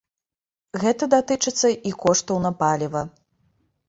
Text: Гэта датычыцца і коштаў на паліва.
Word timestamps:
Гэта 0.83 1.03
датычыцца 1.13 1.67
і 1.89 1.91
коштаў 2.05 2.39
на 2.47 2.51
паліва. 2.63 3.03